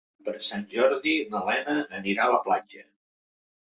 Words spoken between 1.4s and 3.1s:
Lena anirà a la platja.